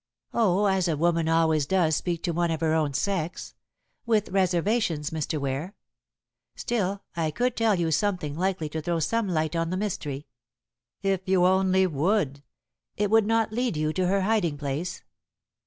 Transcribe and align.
"Oh, 0.33 0.65
as 0.65 0.87
a 0.87 0.97
woman 0.97 1.29
always 1.29 1.67
does 1.67 1.95
speak 1.95 2.23
to 2.23 2.31
one 2.33 2.49
of 2.49 2.61
her 2.61 2.73
own 2.73 2.95
sex. 2.95 3.53
With 4.03 4.29
reservations, 4.29 5.11
Mr. 5.11 5.37
Ware. 5.39 5.75
Still, 6.55 7.03
I 7.15 7.29
could 7.29 7.55
tell 7.55 7.75
you 7.75 7.91
something 7.91 8.35
likely 8.35 8.67
to 8.69 8.81
throw 8.81 8.97
some 8.99 9.27
light 9.27 9.55
on 9.55 9.69
the 9.69 9.77
mystery." 9.77 10.25
"If 11.03 11.29
you 11.29 11.45
only 11.45 11.85
would." 11.85 12.41
"It 12.97 13.11
would 13.11 13.27
not 13.27 13.53
lead 13.53 13.77
you 13.77 13.93
to 13.93 14.07
her 14.07 14.21
hiding 14.21 14.57
place." 14.57 15.03